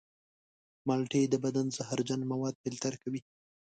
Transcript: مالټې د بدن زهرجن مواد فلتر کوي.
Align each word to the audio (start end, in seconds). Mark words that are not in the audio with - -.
مالټې 0.87 1.21
د 1.29 1.35
بدن 1.43 1.65
زهرجن 1.77 2.21
مواد 2.31 2.55
فلتر 2.63 2.93
کوي. 3.03 3.21